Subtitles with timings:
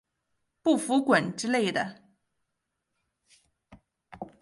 [0.63, 2.01] 不服滚之类的